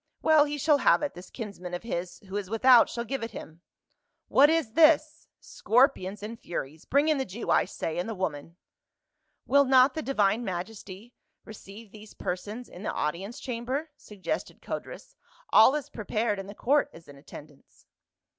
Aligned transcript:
Well, 0.23 0.45
he 0.45 0.57
shall 0.57 0.79
have 0.79 1.03
it, 1.03 1.13
this 1.13 1.29
kinsman 1.29 1.75
of 1.75 1.83
his 1.83 2.17
who 2.27 2.35
is 2.35 2.49
without 2.49 2.89
shall 2.89 3.03
give 3.03 3.21
it 3.23 3.29
him.— 3.29 3.61
What 4.29 4.49
is 4.49 4.71
this! 4.71 5.27
scor 5.39 5.93
pions 5.95 6.23
and 6.23 6.39
furies! 6.39 6.85
Bring 6.85 7.07
in 7.07 7.19
the 7.19 7.23
Jew, 7.25 7.51
I 7.51 7.65
say, 7.65 7.99
and 7.99 8.09
the 8.09 8.15
woman."" 8.15 8.55
Will 9.45 9.63
not 9.65 9.93
the 9.93 10.01
divine 10.01 10.43
majesty 10.43 11.13
receive 11.45 11.91
these 11.91 12.15
persons 12.15 12.67
160 12.67 12.71
PA 12.71 12.73
UL. 12.73 12.77
in 12.79 12.83
the 12.83 12.99
audience 12.99 13.39
chamber?" 13.39 13.91
suggested 13.95 14.59
Codrus. 14.59 15.13
"All 15.51 15.75
is 15.75 15.87
prepared, 15.91 16.39
and 16.39 16.49
the 16.49 16.55
court 16.55 16.89
is 16.91 17.07
in 17.07 17.15
attendance." 17.15 17.85